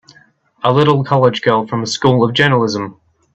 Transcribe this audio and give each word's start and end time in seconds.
A 0.63 0.73
little 0.73 1.03
college 1.03 1.43
girl 1.43 1.67
from 1.67 1.83
a 1.83 1.85
School 1.85 2.23
of 2.23 2.33
Journalism! 2.33 2.99